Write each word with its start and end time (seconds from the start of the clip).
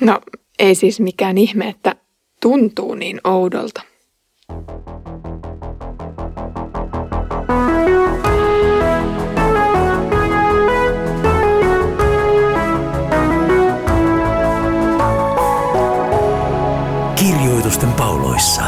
No, 0.00 0.20
ei 0.58 0.74
siis 0.74 1.00
mikään 1.00 1.38
ihme, 1.38 1.68
että 1.68 1.96
tuntuu 2.40 2.94
niin 2.94 3.20
oudolta. 3.24 3.82
Kirjoitusten 17.16 17.92
pauloissa. 17.92 18.62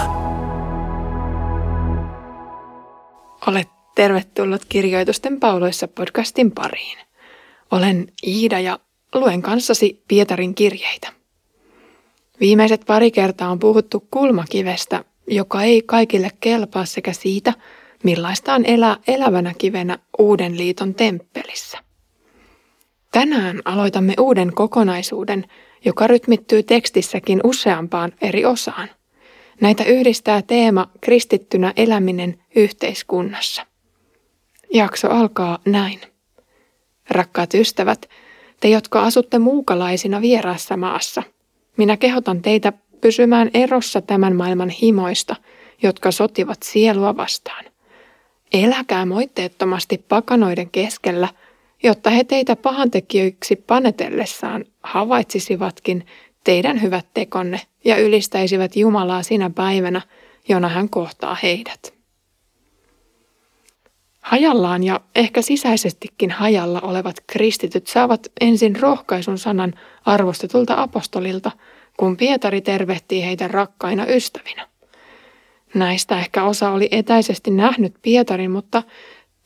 Olet 3.46 3.68
tervetullut 3.95 4.64
Kirjoitusten 4.68 5.40
pauloissa 5.40 5.88
podcastin 5.88 6.50
pariin. 6.50 6.98
Olen 7.70 8.12
Iida 8.26 8.60
ja 8.60 8.79
luen 9.14 9.42
kanssasi 9.42 10.04
Pietarin 10.08 10.54
kirjeitä. 10.54 11.17
Viimeiset 12.41 12.80
pari 12.87 13.10
kertaa 13.10 13.51
on 13.51 13.59
puhuttu 13.59 14.06
kulmakivestä, 14.10 15.05
joka 15.27 15.62
ei 15.62 15.83
kaikille 15.83 16.30
kelpaa 16.41 16.84
sekä 16.84 17.12
siitä, 17.12 17.52
millaista 18.05 18.55
on 18.55 18.65
elää 18.65 18.96
elävänä 19.06 19.55
kivenä 19.59 19.98
Uuden 20.19 20.59
liiton 20.59 20.95
temppelissä. 20.95 21.79
Tänään 23.12 23.62
aloitamme 23.65 24.15
uuden 24.19 24.52
kokonaisuuden, 24.55 25.45
joka 25.84 26.06
rytmittyy 26.06 26.62
tekstissäkin 26.62 27.41
useampaan 27.45 28.12
eri 28.23 28.45
osaan. 28.45 28.88
Näitä 29.60 29.84
yhdistää 29.84 30.43
teema 30.43 30.91
kristittynä 31.01 31.73
eläminen 31.77 32.38
yhteiskunnassa. 32.57 33.66
Jakso 34.74 35.10
alkaa 35.10 35.59
näin. 35.65 36.01
Rakkaat 37.10 37.55
ystävät, 37.55 38.09
te 38.60 38.68
jotka 38.68 39.02
asutte 39.02 39.38
muukalaisina 39.38 40.20
vieraassa 40.20 40.77
maassa, 40.77 41.23
minä 41.78 41.96
kehotan 41.96 42.42
teitä 42.42 42.73
pysymään 43.00 43.50
erossa 43.55 44.00
tämän 44.00 44.37
maailman 44.37 44.71
himoista, 44.71 45.37
jotka 45.82 46.10
sotivat 46.10 46.62
sielua 46.62 47.16
vastaan. 47.16 47.65
Eläkää 48.52 49.07
moitteettomasti 49.07 50.04
pakanoiden 50.09 50.71
keskellä, 50.71 51.29
jotta 51.82 52.10
he 52.10 52.24
teitä 52.24 52.56
pahantekijöiksi 52.56 53.56
panetellessaan 53.56 54.65
havaitsisivatkin 54.82 56.06
teidän 56.45 56.82
hyvät 56.82 57.06
tekonne 57.15 57.60
ja 57.84 57.96
ylistäisivät 57.96 58.76
Jumalaa 58.76 59.23
sinä 59.23 59.51
päivänä, 59.51 60.01
jona 60.49 60.68
hän 60.68 60.88
kohtaa 60.88 61.37
heidät. 61.43 61.98
Hajallaan 64.28 64.84
ja 64.84 65.00
ehkä 65.15 65.43
sisäisestikin 65.43 66.31
hajalla 66.31 66.81
olevat 66.81 67.16
kristityt 67.26 67.87
saavat 67.87 68.26
ensin 68.41 68.81
rohkaisun 68.81 69.38
sanan 69.38 69.75
arvostetulta 70.04 70.82
apostolilta, 70.82 71.50
kun 71.97 72.16
Pietari 72.16 72.60
tervehtii 72.60 73.25
heitä 73.25 73.49
rakkaina 73.49 74.06
ystävinä. 74.06 74.69
Näistä 75.75 76.19
ehkä 76.19 76.44
osa 76.44 76.71
oli 76.71 76.88
etäisesti 76.91 77.50
nähnyt 77.50 77.94
Pietarin, 78.03 78.50
mutta 78.50 78.82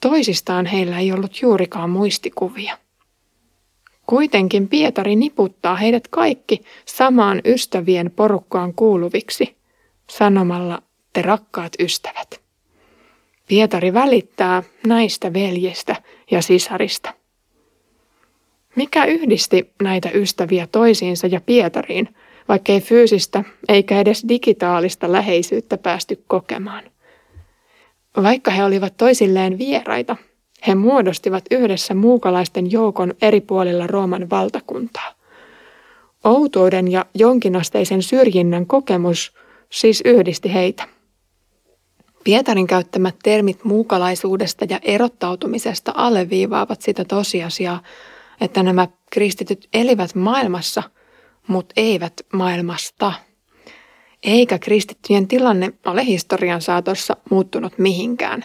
toisistaan 0.00 0.66
heillä 0.66 0.98
ei 0.98 1.12
ollut 1.12 1.42
juurikaan 1.42 1.90
muistikuvia. 1.90 2.78
Kuitenkin 4.06 4.68
Pietari 4.68 5.16
niputtaa 5.16 5.76
heidät 5.76 6.08
kaikki 6.08 6.60
samaan 6.86 7.40
ystävien 7.44 8.10
porukkaan 8.10 8.74
kuuluviksi, 8.74 9.56
sanomalla 10.10 10.82
te 11.12 11.22
rakkaat 11.22 11.72
ystävät. 11.80 12.41
Pietari 13.48 13.94
välittää 13.94 14.62
näistä 14.86 15.32
veljestä 15.32 15.96
ja 16.30 16.42
sisarista. 16.42 17.14
Mikä 18.76 19.04
yhdisti 19.04 19.70
näitä 19.82 20.10
ystäviä 20.14 20.66
toisiinsa 20.72 21.26
ja 21.26 21.40
Pietariin, 21.40 22.08
vaikkei 22.48 22.80
fyysistä 22.80 23.44
eikä 23.68 24.00
edes 24.00 24.24
digitaalista 24.28 25.12
läheisyyttä 25.12 25.78
päästy 25.78 26.24
kokemaan? 26.26 26.84
Vaikka 28.22 28.50
he 28.50 28.64
olivat 28.64 28.96
toisilleen 28.96 29.58
vieraita, 29.58 30.16
he 30.66 30.74
muodostivat 30.74 31.44
yhdessä 31.50 31.94
muukalaisten 31.94 32.72
joukon 32.72 33.14
eri 33.22 33.40
puolilla 33.40 33.86
Rooman 33.86 34.30
valtakuntaa. 34.30 35.14
Outouden 36.24 36.92
ja 36.92 37.06
jonkinasteisen 37.14 38.02
syrjinnän 38.02 38.66
kokemus 38.66 39.32
siis 39.70 40.02
yhdisti 40.04 40.54
heitä. 40.54 40.88
Pietarin 42.24 42.66
käyttämät 42.66 43.16
termit 43.22 43.64
muukalaisuudesta 43.64 44.66
ja 44.68 44.80
erottautumisesta 44.82 45.92
alleviivaavat 45.94 46.82
sitä 46.82 47.04
tosiasiaa, 47.04 47.82
että 48.40 48.62
nämä 48.62 48.88
kristityt 49.10 49.68
elivät 49.72 50.14
maailmassa, 50.14 50.82
mutta 51.46 51.72
eivät 51.76 52.12
maailmasta. 52.32 53.12
Eikä 54.22 54.58
kristittyjen 54.58 55.28
tilanne 55.28 55.72
ole 55.86 56.06
historian 56.06 56.62
saatossa 56.62 57.16
muuttunut 57.30 57.78
mihinkään. 57.78 58.44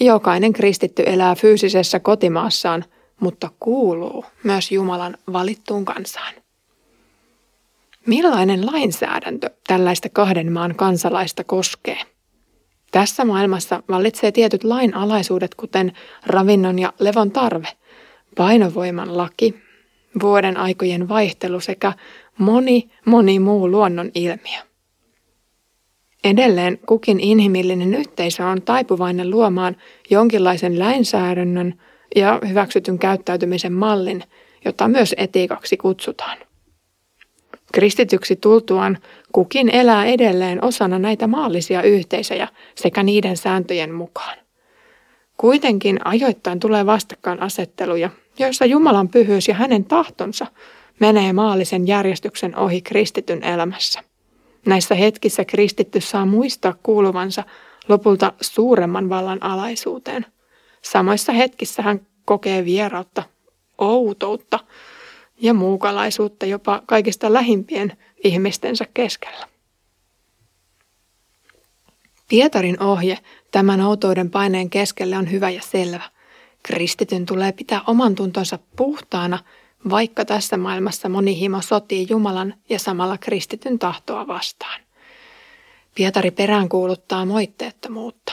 Jokainen 0.00 0.52
kristitty 0.52 1.02
elää 1.06 1.34
fyysisessä 1.34 2.00
kotimaassaan, 2.00 2.84
mutta 3.20 3.50
kuuluu 3.60 4.24
myös 4.42 4.72
Jumalan 4.72 5.16
valittuun 5.32 5.84
kansaan. 5.84 6.34
Millainen 8.06 8.66
lainsäädäntö 8.66 9.50
tällaista 9.66 10.08
kahden 10.08 10.52
maan 10.52 10.74
kansalaista 10.74 11.44
koskee? 11.44 11.98
Tässä 12.90 13.24
maailmassa 13.24 13.82
vallitsee 13.88 14.32
tietyt 14.32 14.64
lainalaisuudet, 14.64 15.54
kuten 15.54 15.92
ravinnon 16.26 16.78
ja 16.78 16.92
levon 16.98 17.30
tarve, 17.30 17.68
painovoiman 18.36 19.16
laki, 19.16 19.54
vuoden 20.22 20.56
aikojen 20.56 21.08
vaihtelu 21.08 21.60
sekä 21.60 21.92
moni, 22.38 22.90
moni 23.04 23.38
muu 23.38 23.70
luonnon 23.70 24.10
ilmiö. 24.14 24.58
Edelleen 26.24 26.78
kukin 26.86 27.20
inhimillinen 27.20 27.94
yhteisö 27.94 28.46
on 28.46 28.62
taipuvainen 28.62 29.30
luomaan 29.30 29.76
jonkinlaisen 30.10 30.78
lainsäädännön 30.78 31.74
ja 32.16 32.40
hyväksytyn 32.48 32.98
käyttäytymisen 32.98 33.72
mallin, 33.72 34.24
jota 34.64 34.88
myös 34.88 35.14
etiikaksi 35.18 35.76
kutsutaan. 35.76 36.38
Kristityksi 37.72 38.36
tultuaan 38.36 38.98
kukin 39.32 39.68
elää 39.74 40.04
edelleen 40.04 40.64
osana 40.64 40.98
näitä 40.98 41.26
maallisia 41.26 41.82
yhteisöjä 41.82 42.48
sekä 42.74 43.02
niiden 43.02 43.36
sääntöjen 43.36 43.94
mukaan. 43.94 44.38
Kuitenkin 45.36 45.98
ajoittain 46.04 46.60
tulee 46.60 46.86
vastakkainasetteluja, 46.86 48.10
joissa 48.38 48.64
Jumalan 48.64 49.08
pyhyys 49.08 49.48
ja 49.48 49.54
hänen 49.54 49.84
tahtonsa 49.84 50.46
menee 51.00 51.32
maallisen 51.32 51.86
järjestyksen 51.86 52.56
ohi 52.56 52.80
kristityn 52.80 53.42
elämässä. 53.42 54.00
Näissä 54.66 54.94
hetkissä 54.94 55.44
kristitty 55.44 56.00
saa 56.00 56.26
muistaa 56.26 56.74
kuuluvansa 56.82 57.44
lopulta 57.88 58.32
suuremman 58.40 59.08
vallan 59.08 59.42
alaisuuteen. 59.42 60.26
Samoissa 60.82 61.32
hetkissä 61.32 61.82
hän 61.82 62.00
kokee 62.24 62.64
vierautta, 62.64 63.22
outoutta 63.78 64.58
ja 65.40 65.54
muukalaisuutta 65.54 66.46
jopa 66.46 66.82
kaikista 66.86 67.32
lähimpien 67.32 67.92
ihmistensä 68.24 68.84
keskellä. 68.94 69.48
Pietarin 72.28 72.82
ohje 72.82 73.18
tämän 73.50 73.80
outouden 73.80 74.30
paineen 74.30 74.70
keskelle 74.70 75.16
on 75.16 75.30
hyvä 75.30 75.50
ja 75.50 75.62
selvä. 75.62 76.10
Kristityn 76.62 77.26
tulee 77.26 77.52
pitää 77.52 77.80
oman 77.86 78.14
tuntonsa 78.14 78.58
puhtaana, 78.76 79.38
vaikka 79.90 80.24
tässä 80.24 80.56
maailmassa 80.56 81.08
moni 81.08 81.38
himo 81.38 81.62
sotii 81.62 82.06
Jumalan 82.10 82.54
ja 82.68 82.78
samalla 82.78 83.18
kristityn 83.18 83.78
tahtoa 83.78 84.26
vastaan. 84.26 84.80
Pietari 85.94 86.30
peräänkuuluttaa 86.30 87.24
moitteettomuutta. 87.24 88.32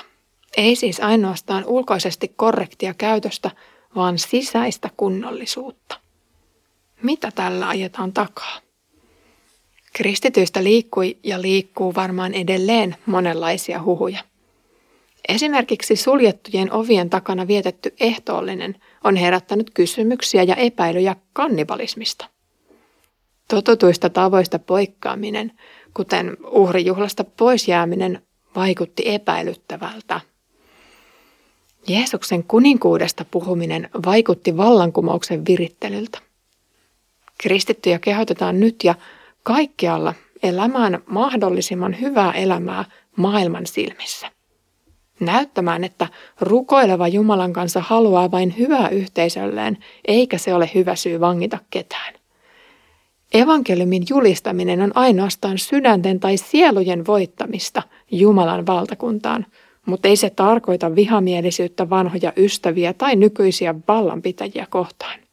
Ei 0.57 0.75
siis 0.75 0.99
ainoastaan 0.99 1.65
ulkoisesti 1.65 2.27
korrektia 2.27 2.93
käytöstä, 2.93 3.51
vaan 3.95 4.19
sisäistä 4.19 4.89
kunnollisuutta. 4.97 5.99
Mitä 7.01 7.31
tällä 7.31 7.67
ajetaan 7.67 8.13
takaa? 8.13 8.64
Kristityistä 9.97 10.63
liikkui 10.63 11.17
ja 11.23 11.41
liikkuu 11.41 11.95
varmaan 11.95 12.33
edelleen 12.33 12.95
monenlaisia 13.05 13.83
huhuja. 13.83 14.19
Esimerkiksi 15.27 15.95
suljettujen 15.95 16.71
ovien 16.71 17.09
takana 17.09 17.47
vietetty 17.47 17.93
ehtoollinen 17.99 18.75
on 19.03 19.15
herättänyt 19.15 19.69
kysymyksiä 19.73 20.43
ja 20.43 20.55
epäilyjä 20.55 21.15
kannibalismista. 21.33 22.25
Totutuista 23.47 24.09
tavoista 24.09 24.59
poikkaaminen, 24.59 25.51
kuten 25.93 26.37
uhrijuhlasta 26.51 27.23
poisjääminen, 27.23 28.21
vaikutti 28.55 29.03
epäilyttävältä. 29.05 30.21
Jeesuksen 31.87 32.43
kuninkuudesta 32.43 33.25
puhuminen 33.31 33.89
vaikutti 34.05 34.57
vallankumouksen 34.57 35.45
virittelyltä. 35.45 36.19
Kristittyjä 37.37 37.99
kehotetaan 37.99 38.59
nyt 38.59 38.83
ja 38.83 38.95
kaikkialla 39.45 40.13
elämään 40.43 40.99
mahdollisimman 41.05 41.99
hyvää 42.01 42.31
elämää 42.31 42.85
maailman 43.15 43.65
silmissä. 43.65 44.31
Näyttämään, 45.19 45.83
että 45.83 46.07
rukoileva 46.41 47.07
Jumalan 47.07 47.53
kanssa 47.53 47.81
haluaa 47.81 48.31
vain 48.31 48.57
hyvää 48.57 48.89
yhteisölleen, 48.89 49.77
eikä 50.07 50.37
se 50.37 50.53
ole 50.53 50.69
hyvä 50.75 50.95
syy 50.95 51.19
vangita 51.19 51.59
ketään. 51.69 52.13
Evankeliumin 53.33 54.03
julistaminen 54.09 54.81
on 54.81 54.91
ainoastaan 54.95 55.57
sydänten 55.57 56.19
tai 56.19 56.37
sielujen 56.37 57.05
voittamista 57.07 57.83
Jumalan 58.11 58.65
valtakuntaan, 58.65 59.45
mutta 59.85 60.07
ei 60.07 60.15
se 60.15 60.29
tarkoita 60.29 60.95
vihamielisyyttä 60.95 61.89
vanhoja 61.89 62.33
ystäviä 62.37 62.93
tai 62.93 63.15
nykyisiä 63.15 63.75
vallanpitäjiä 63.87 64.67
kohtaan. 64.69 65.24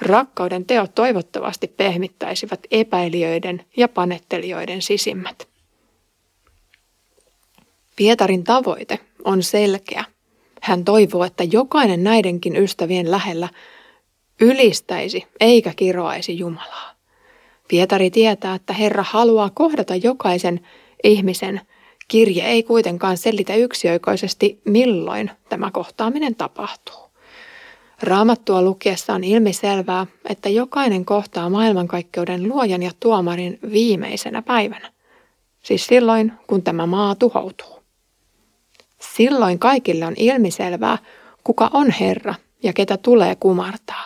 Rakkauden 0.00 0.64
teot 0.64 0.94
toivottavasti 0.94 1.68
pehmittäisivät 1.68 2.60
epäilijöiden 2.70 3.64
ja 3.76 3.88
panettelijoiden 3.88 4.82
sisimmät. 4.82 5.48
Pietarin 7.96 8.44
tavoite 8.44 8.98
on 9.24 9.42
selkeä. 9.42 10.04
Hän 10.60 10.84
toivoo, 10.84 11.24
että 11.24 11.44
jokainen 11.44 12.04
näidenkin 12.04 12.56
ystävien 12.56 13.10
lähellä 13.10 13.48
ylistäisi 14.40 15.26
eikä 15.40 15.72
kiroaisi 15.76 16.38
Jumalaa. 16.38 16.94
Pietari 17.68 18.10
tietää, 18.10 18.54
että 18.54 18.72
Herra 18.72 19.04
haluaa 19.08 19.50
kohdata 19.54 19.96
jokaisen 19.96 20.66
ihmisen. 21.04 21.60
Kirje 22.08 22.44
ei 22.44 22.62
kuitenkaan 22.62 23.16
selitä 23.16 23.54
yksioikoisesti, 23.54 24.60
milloin 24.64 25.30
tämä 25.48 25.70
kohtaaminen 25.70 26.34
tapahtuu. 26.34 27.03
Raamattua 28.02 28.62
lukiessa 28.62 29.14
on 29.14 29.24
ilmiselvää, 29.24 30.06
että 30.28 30.48
jokainen 30.48 31.04
kohtaa 31.04 31.50
maailmankaikkeuden 31.50 32.48
luojan 32.48 32.82
ja 32.82 32.90
tuomarin 33.00 33.58
viimeisenä 33.72 34.42
päivänä. 34.42 34.92
Siis 35.62 35.86
silloin, 35.86 36.32
kun 36.46 36.62
tämä 36.62 36.86
maa 36.86 37.14
tuhoutuu. 37.14 37.82
Silloin 39.16 39.58
kaikille 39.58 40.06
on 40.06 40.14
ilmiselvää, 40.16 40.98
kuka 41.44 41.70
on 41.72 41.90
Herra 41.90 42.34
ja 42.62 42.72
ketä 42.72 42.96
tulee 42.96 43.36
kumartaa. 43.36 44.04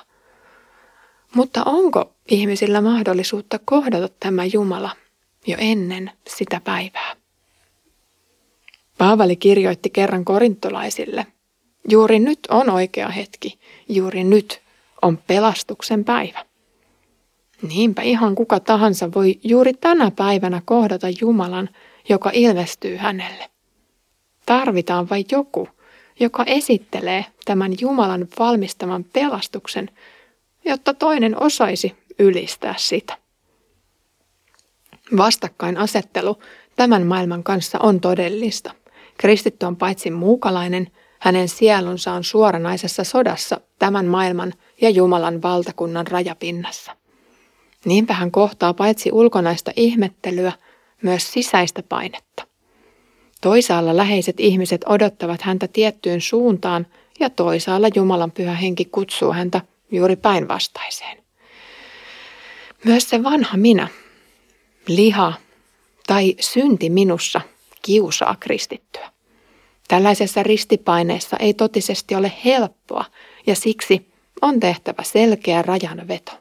Mutta 1.35 1.63
onko 1.67 2.13
ihmisillä 2.31 2.81
mahdollisuutta 2.81 3.59
kohdata 3.65 4.09
tämä 4.21 4.45
Jumala 4.45 4.91
jo 5.47 5.57
ennen 5.61 6.11
sitä 6.29 6.61
päivää? 6.65 7.17
Paavali 8.99 9.37
kirjoitti 9.37 9.91
kerran 9.91 10.25
korintolaisille, 10.25 11.27
juuri 11.89 12.19
nyt 12.19 12.39
on 12.51 12.71
oikea 12.71 13.09
hetki, 13.09 13.59
juuri 13.89 14.25
nyt 14.25 14.63
on 15.03 15.17
pelastuksen 15.17 16.05
päivä. 16.05 16.45
Niinpä 17.63 18.03
ihan 18.03 18.35
kuka 18.35 18.61
tahansa 18.61 19.13
voi 19.15 19.41
juuri 19.45 19.73
tänä 19.73 20.11
päivänä 20.11 20.63
kohdata 20.65 21.07
Jumalan, 21.21 21.69
joka 22.09 22.31
ilmestyy 22.35 22.97
hänelle. 22.97 23.51
Tarvitaan 24.47 25.11
vain 25.11 25.25
joku, 25.31 25.69
joka 26.21 26.45
esittelee 26.45 27.25
tämän 27.45 27.73
Jumalan 27.81 28.29
valmistaman 28.39 29.05
pelastuksen, 29.05 29.91
jotta 30.65 30.95
toinen 30.95 31.43
osaisi 31.43 31.97
ylistää 32.19 32.75
sitä. 32.79 33.17
Vastakkainasettelu 35.17 36.39
tämän 36.77 37.07
maailman 37.07 37.43
kanssa 37.43 37.79
on 37.79 38.01
todellista. 38.01 38.75
Kristitty 39.19 39.67
on 39.67 39.77
paitsi 39.77 40.11
muukalainen, 40.11 40.91
hänen 41.19 41.49
sielunsa 41.49 42.13
on 42.13 42.25
suoranaisessa 42.25 43.05
sodassa 43.05 43.61
tämän 43.79 44.07
maailman 44.07 44.55
ja 44.81 44.91
Jumalan 44.91 45.43
valtakunnan 45.43 46.07
rajapinnassa. 46.07 46.97
Niinpä 47.85 48.15
hän 48.15 48.31
kohtaa 48.31 48.75
paitsi 48.75 49.13
ulkonaista 49.13 49.73
ihmettelyä, 49.77 50.53
myös 51.03 51.33
sisäistä 51.33 51.83
painetta. 51.89 52.47
Toisaalla 53.41 53.97
läheiset 53.97 54.41
ihmiset 54.41 54.81
odottavat 54.87 55.43
häntä 55.43 55.69
tiettyyn 55.69 56.21
suuntaan 56.21 56.87
ja 57.21 57.31
toisaalla 57.31 57.89
Jumalan 57.95 58.31
pyhä 58.31 58.55
henki 58.55 58.85
kutsuu 58.85 59.33
häntä 59.33 59.61
juuri 59.93 60.17
päinvastaiseen. 60.17 61.25
Myös 62.85 63.11
se 63.11 63.23
vanha 63.23 63.57
minä, 63.57 63.89
liha 64.89 65.33
tai 66.07 66.35
synti 66.41 66.91
minussa 66.91 67.41
kiusaa 67.83 68.37
kristittyä. 68.41 69.11
Tällaisessa 69.89 70.43
ristipaineessa 70.43 71.37
ei 71.37 71.55
totisesti 71.55 72.15
ole 72.15 72.33
helppoa 72.45 73.05
ja 73.47 73.55
siksi 73.55 74.13
on 74.43 74.61
tehtävä 74.61 75.03
selkeä 75.03 75.63
rajanveto. 75.63 76.33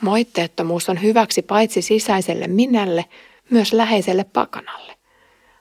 Moitteettomuus 0.00 0.88
on 0.88 1.02
hyväksi 1.02 1.42
paitsi 1.42 1.82
sisäiselle 1.82 2.46
minälle, 2.46 3.04
myös 3.50 3.72
läheiselle 3.72 4.24
pakanalle. 4.24 4.94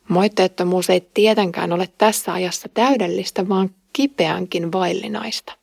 Moitteettomuus 0.10 0.90
ei 0.90 1.02
tietenkään 1.14 1.74
ole 1.74 1.90
tässä 1.98 2.34
ajassa 2.34 2.70
täydellistä, 2.74 3.50
vaan 3.50 3.70
kipeänkin 3.94 4.72
vaillinaista. 4.72 5.54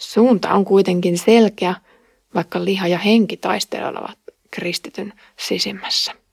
Suunta 0.00 0.54
on 0.54 0.64
kuitenkin 0.64 1.18
selkeä, 1.18 1.74
vaikka 2.34 2.64
liha 2.64 2.86
ja 2.86 2.98
henki 2.98 3.36
taistelevat 3.36 4.18
kristityn 4.50 5.12
sisimmässä. 5.38 6.23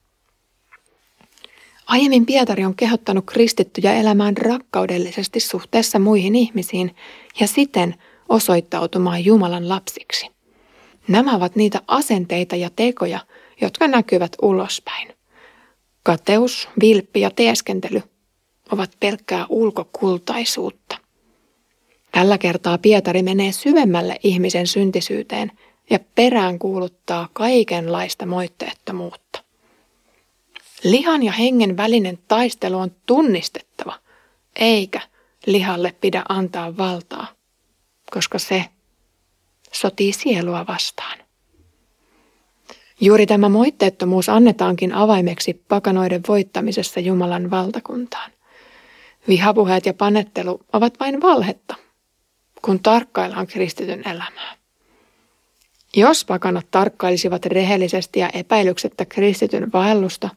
Aiemmin 1.92 2.26
Pietari 2.26 2.66
on 2.66 2.76
kehottanut 2.76 3.26
kristittyjä 3.26 3.94
elämään 3.94 4.38
rakkaudellisesti 4.38 5.40
suhteessa 5.40 6.00
muihin 6.00 6.36
ihmisiin 6.36 6.96
ja 7.40 7.48
siten 7.48 7.96
osoittautumaan 8.30 9.26
Jumalan 9.26 9.70
lapsiksi. 9.70 10.28
Nämä 11.08 11.36
ovat 11.36 11.56
niitä 11.56 11.82
asenteita 11.88 12.56
ja 12.56 12.70
tekoja, 12.76 13.20
jotka 13.62 13.88
näkyvät 13.88 14.32
ulospäin. 14.42 15.08
Kateus, 16.04 16.70
vilppi 16.82 17.22
ja 17.22 17.32
teeskentely 17.32 18.04
ovat 18.72 18.92
pelkkää 19.00 19.46
ulkokultaisuutta. 19.50 20.98
Tällä 22.12 22.38
kertaa 22.38 22.78
Pietari 22.78 23.24
menee 23.24 23.52
syvemmälle 23.52 24.20
ihmisen 24.24 24.68
syntisyyteen 24.68 25.52
ja 25.90 26.00
perään 26.16 26.60
kuuluttaa 26.60 27.30
kaikenlaista 27.34 28.26
moitteettomuutta. 28.26 29.41
Lihan 30.84 31.24
ja 31.24 31.32
hengen 31.32 31.78
välinen 31.78 32.20
taistelu 32.28 32.78
on 32.78 32.92
tunnistettava, 33.06 34.00
eikä 34.56 35.02
lihalle 35.46 35.96
pidä 36.02 36.24
antaa 36.30 36.78
valtaa, 36.78 37.28
koska 38.12 38.40
se 38.40 38.66
sotii 39.72 40.14
sielua 40.14 40.66
vastaan. 40.68 41.18
Juuri 43.02 43.26
tämä 43.26 43.50
moitteettomuus 43.50 44.30
annetaankin 44.30 44.94
avaimeksi 44.94 45.54
pakanoiden 45.54 46.22
voittamisessa 46.28 47.00
Jumalan 47.00 47.52
valtakuntaan. 47.52 48.32
Vihapuheet 49.28 49.86
ja 49.86 49.94
panettelu 49.94 50.62
ovat 50.74 51.00
vain 51.00 51.22
valhetta, 51.22 51.76
kun 52.62 52.80
tarkkaillaan 52.80 53.48
kristityn 53.48 54.08
elämää. 54.08 54.56
Jos 55.96 56.26
pakanat 56.26 56.68
tarkkailisivat 56.72 57.46
rehellisesti 57.46 58.20
ja 58.20 58.30
epäilyksettä 58.30 59.06
kristityn 59.06 59.72
vaellusta, 59.72 60.30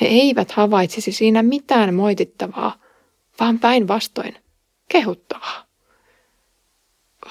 he 0.00 0.06
eivät 0.06 0.50
havaitsisi 0.50 1.12
siinä 1.12 1.42
mitään 1.42 1.94
moitittavaa, 1.94 2.76
vaan 3.40 3.58
päinvastoin 3.58 4.36
kehuttavaa. 4.88 5.64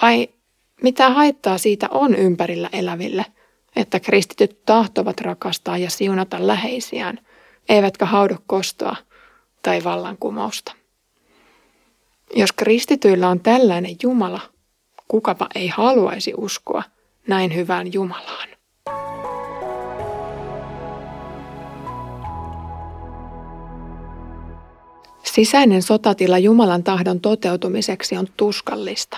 Vai 0.02 0.30
mitä 0.82 1.10
haittaa 1.10 1.58
siitä 1.58 1.88
on 1.92 2.16
ympärillä 2.16 2.70
eläville, 2.72 3.26
että 3.76 4.00
kristityt 4.00 4.66
tahtovat 4.66 5.22
rakastaa 5.22 5.78
ja 5.78 5.90
siunata 5.90 6.48
läheisiään, 6.48 7.20
eivätkä 7.70 8.06
haudu 8.06 8.36
kostoa 8.48 8.96
tai 9.64 9.84
vallankumousta? 9.84 10.72
Jos 12.36 12.52
kristityillä 12.52 13.30
on 13.30 13.40
tällainen 13.40 13.96
Jumala, 14.04 14.42
kukapa 15.08 15.48
ei 15.56 15.68
haluaisi 15.68 16.34
uskoa 16.38 16.84
näin 17.28 17.56
hyvään 17.56 17.94
Jumalaan. 17.94 18.50
Sisäinen 25.34 25.82
sotatila 25.82 26.38
Jumalan 26.38 26.84
tahdon 26.84 27.22
toteutumiseksi 27.22 28.18
on 28.18 28.28
tuskallista. 28.38 29.18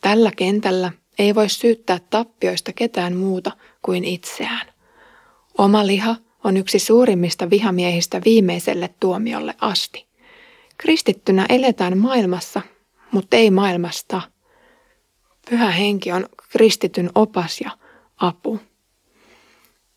Tällä 0.00 0.30
kentällä 0.36 0.92
ei 1.18 1.34
voi 1.34 1.48
syyttää 1.48 1.98
tappioista 2.10 2.72
ketään 2.72 3.16
muuta 3.16 3.52
kuin 3.82 4.04
itseään. 4.04 4.66
Oma 5.58 5.86
liha 5.86 6.16
on 6.44 6.56
yksi 6.56 6.78
suurimmista 6.78 7.50
vihamiehistä 7.50 8.20
viimeiselle 8.24 8.90
tuomiolle 9.00 9.54
asti. 9.60 10.06
Kristittynä 10.78 11.46
eletään 11.48 11.98
maailmassa, 11.98 12.62
mutta 13.10 13.36
ei 13.36 13.50
maailmasta. 13.50 14.22
Pyhä 15.50 15.70
henki 15.70 16.12
on 16.12 16.26
kristityn 16.52 17.10
opas 17.14 17.60
ja 17.60 17.70
apu. 18.16 18.60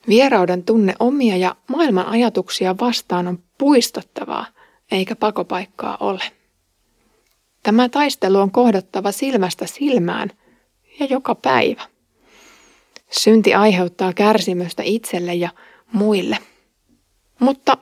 Vierauden 0.07 0.63
tunne 0.63 0.95
omia 0.99 1.37
ja 1.37 1.55
maailman 1.67 2.05
ajatuksia 2.05 2.75
vastaan 2.79 3.27
on 3.27 3.43
puistottavaa, 3.57 4.45
eikä 4.91 5.15
pakopaikkaa 5.15 5.97
ole. 5.99 6.23
Tämä 7.63 7.89
taistelu 7.89 8.37
on 8.37 8.51
kohdattava 8.51 9.11
silmästä 9.11 9.65
silmään 9.65 10.31
ja 10.99 11.05
joka 11.05 11.35
päivä. 11.35 11.81
Synti 13.11 13.53
aiheuttaa 13.53 14.13
kärsimystä 14.13 14.83
itselle 14.83 15.33
ja 15.33 15.49
muille. 15.93 16.37
Mutta 17.39 17.77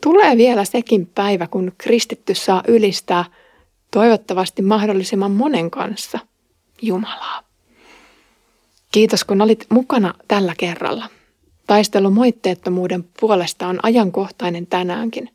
tulee 0.00 0.36
vielä 0.36 0.64
sekin 0.64 1.06
päivä, 1.06 1.46
kun 1.46 1.72
kristitty 1.78 2.34
saa 2.34 2.62
ylistää 2.68 3.24
toivottavasti 3.90 4.62
mahdollisimman 4.62 5.30
monen 5.30 5.70
kanssa 5.70 6.18
Jumalaa. 6.82 7.42
Kiitos 8.92 9.24
kun 9.24 9.40
olit 9.40 9.66
mukana 9.70 10.14
tällä 10.28 10.54
kerralla. 10.58 11.08
Taistelu 11.66 12.10
moitteettomuuden 12.10 13.04
puolesta 13.20 13.66
on 13.66 13.78
ajankohtainen 13.82 14.66
tänäänkin. 14.66 15.30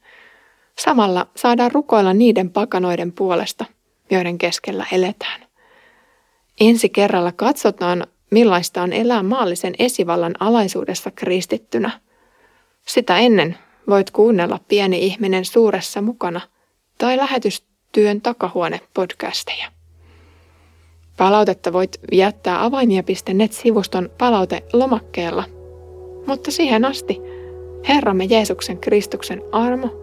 Samalla 0.80 1.28
saadaan 1.36 1.72
rukoilla 1.72 2.14
niiden 2.14 2.50
pakanoiden 2.50 3.12
puolesta, 3.12 3.66
joiden 4.12 4.38
keskellä 4.38 4.86
eletään. 4.92 5.42
Ensi 6.62 6.90
kerralla 6.90 7.32
katsotaan, 7.32 8.08
millaista 8.32 8.82
on 8.82 8.94
elää 8.94 9.24
maallisen 9.24 9.74
esivallan 9.80 10.34
alaisuudessa 10.40 11.12
kristittynä. 11.12 12.00
Sitä 12.88 13.18
ennen 13.18 13.58
voit 13.90 14.12
kuunnella 14.12 14.60
Pieni 14.68 15.06
ihminen 15.06 15.46
suuressa 15.46 16.02
mukana 16.02 16.42
tai 16.98 17.18
lähetystyön 17.18 18.22
takahuone 18.22 18.82
podcasteja. 18.94 19.72
Palautetta 21.18 21.74
voit 21.74 22.00
jättää 22.12 22.64
avainia.net-sivuston 22.64 24.10
palautelomakkeella. 24.18 25.44
Mutta 26.28 26.52
siihen 26.52 26.86
asti 26.86 27.22
Herramme 27.88 28.24
Jeesuksen 28.24 28.78
Kristuksen 28.78 29.42
armo, 29.52 30.03